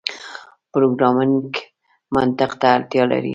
پروګرامنګ 0.71 1.47
منطق 2.13 2.51
ته 2.61 2.67
اړتیا 2.75 3.03
لري. 3.11 3.29